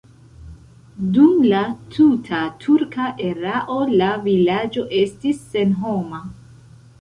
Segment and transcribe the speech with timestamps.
[1.17, 1.59] Dum la
[1.95, 6.25] tuta turka erao la vilaĝo estis senhoma.